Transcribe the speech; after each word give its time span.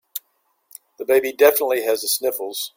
The 0.97 1.05
baby 1.05 1.31
definitely 1.31 1.83
has 1.83 2.01
the 2.01 2.07
sniffles. 2.07 2.69